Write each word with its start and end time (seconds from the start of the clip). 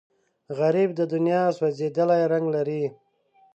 غریب 0.59 0.89
د 0.95 1.01
دنیا 1.13 1.41
سوځېدلی 1.57 2.21
رنګ 2.31 2.45
دی 2.67 2.83